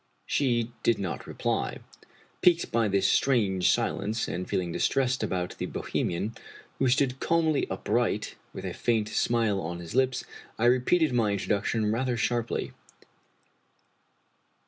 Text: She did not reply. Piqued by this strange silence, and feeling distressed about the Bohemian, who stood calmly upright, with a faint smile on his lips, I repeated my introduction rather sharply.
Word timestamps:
She 0.25 0.71
did 0.81 0.97
not 0.97 1.27
reply. 1.27 1.77
Piqued 2.41 2.71
by 2.71 2.87
this 2.87 3.05
strange 3.07 3.71
silence, 3.71 4.27
and 4.27 4.49
feeling 4.49 4.71
distressed 4.71 5.21
about 5.21 5.53
the 5.59 5.67
Bohemian, 5.67 6.33
who 6.79 6.87
stood 6.87 7.19
calmly 7.19 7.69
upright, 7.69 8.33
with 8.51 8.65
a 8.65 8.73
faint 8.73 9.09
smile 9.09 9.61
on 9.61 9.77
his 9.79 9.93
lips, 9.93 10.23
I 10.57 10.65
repeated 10.65 11.13
my 11.13 11.33
introduction 11.33 11.91
rather 11.91 12.17
sharply. 12.17 12.71